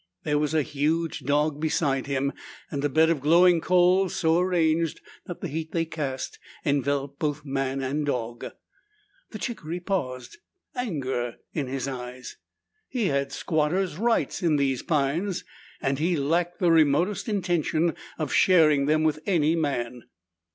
[0.23, 2.33] There was a huge dog beside him
[2.71, 7.45] and a bed of glowing coals so arranged that the heat they cast enveloped both
[7.45, 8.45] man and dog.
[9.29, 10.39] The chickaree paused,
[10.73, 12.37] anger in his eyes.
[12.89, 15.43] He had squatters' rights in these pines
[15.79, 20.05] and he lacked the remotest intention of sharing them with any man.